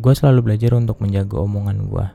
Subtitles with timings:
[0.00, 2.06] gue selalu belajar untuk menjaga omongan gue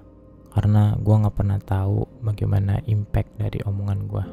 [0.57, 4.25] karena gue nggak pernah tahu bagaimana impact dari omongan gue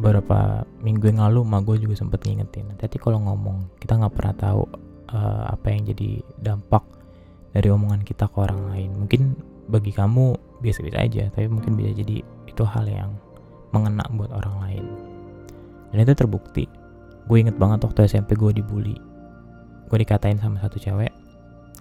[0.00, 3.68] beberapa minggu yang lalu mah gue juga sempet ngingetin tapi kalau ngomong.
[3.76, 4.62] Kita nggak pernah tahu
[5.12, 6.80] uh, apa yang jadi dampak
[7.52, 8.90] dari omongan kita ke orang lain.
[8.96, 9.36] Mungkin
[9.68, 13.12] bagi kamu biasa-biasa aja tapi mungkin bisa jadi itu hal yang
[13.76, 14.84] mengena buat orang lain.
[15.92, 16.64] Dan itu terbukti.
[17.28, 18.96] Gue inget banget waktu SMP gue dibully.
[19.92, 21.12] Gue dikatain sama satu cewek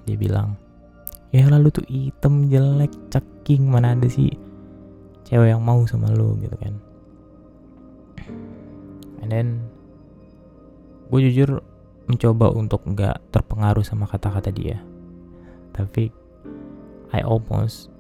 [0.10, 0.57] dia bilang
[1.30, 4.34] ya lalu tuh item jelek ceking mana ada sih
[5.30, 6.73] cewek yang mau sama lo gitu kan.
[9.22, 9.48] And then
[11.13, 11.62] gue jujur
[12.09, 14.82] mencoba untuk nggak terpengaruh sama kata-kata dia.
[15.70, 16.10] Tapi
[17.13, 17.94] I almost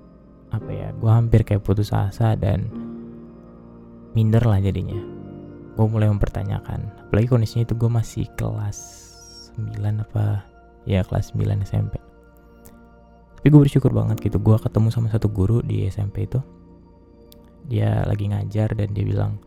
[0.49, 2.65] apa ya gue hampir kayak putus asa dan
[4.17, 4.97] minder lah jadinya.
[5.77, 8.77] Gue mulai mempertanyakan apalagi kondisinya itu gue masih kelas
[9.53, 10.48] 9 apa
[10.87, 11.99] ya kelas 9 SMP
[13.39, 16.43] tapi gue bersyukur banget gitu gue ketemu sama satu guru di SMP itu.
[17.71, 19.39] Dia lagi ngajar dan dia bilang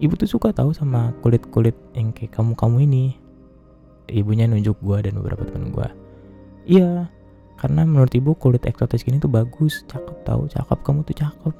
[0.00, 3.04] ibu tuh suka tahu sama kulit-kulit yang kayak kamu-kamu ini.
[4.08, 5.88] Ibunya nunjuk gue dan beberapa teman gue
[6.62, 7.08] iya
[7.60, 11.54] karena menurut ibu kulit eksotis gini tuh bagus cakep tahu cakep kamu tuh cakep.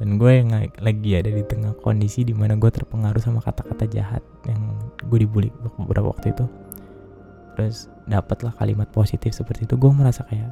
[0.00, 0.48] Dan gue yang
[0.80, 4.80] lagi ada di tengah kondisi di mana gue terpengaruh sama kata-kata jahat yang
[5.12, 6.48] gue dibully beberapa waktu itu
[7.54, 10.50] terus dapatlah kalimat positif seperti itu gue merasa kayak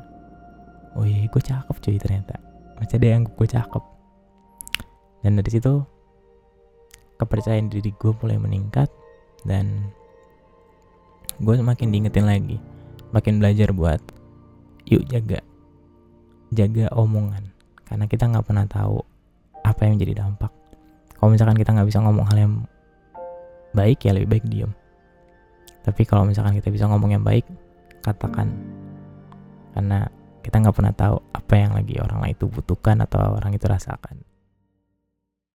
[0.98, 2.36] oh iya gue cakep cuy ternyata.
[2.78, 3.84] Masih ada yang gue cakep.
[5.26, 5.82] Dan dari situ
[7.18, 8.86] kepercayaan diri gue mulai meningkat
[9.42, 9.90] dan
[11.42, 12.62] gue semakin diingetin lagi
[13.10, 13.98] makin belajar buat
[14.86, 15.42] yuk jaga
[16.54, 17.50] jaga omongan.
[17.86, 19.02] Karena kita nggak pernah tahu
[19.66, 20.54] apa yang jadi dampak.
[21.18, 22.54] Kalau misalkan kita nggak bisa ngomong hal yang
[23.74, 24.72] baik ya lebih baik diem
[25.82, 27.44] tapi kalau misalkan kita bisa ngomong yang baik
[28.02, 28.50] katakan.
[29.74, 30.08] Karena
[30.42, 34.24] kita nggak pernah tahu apa yang lagi orang lain itu butuhkan atau orang itu rasakan